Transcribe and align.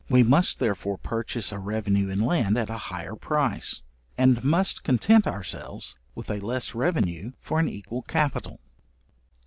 We 0.09 0.23
must 0.23 0.57
therefore 0.57 0.97
purchase 0.97 1.51
a 1.51 1.59
revenue 1.59 2.09
in 2.09 2.21
land 2.25 2.57
at 2.57 2.71
a 2.71 2.77
higher 2.89 3.13
price, 3.15 3.83
and 4.17 4.43
must 4.43 4.83
content 4.83 5.27
ourselves 5.27 5.95
with 6.15 6.31
a 6.31 6.39
less 6.43 6.73
revenue 6.73 7.33
for 7.39 7.59
an 7.59 7.69
equal 7.69 8.01
capital. 8.01 8.59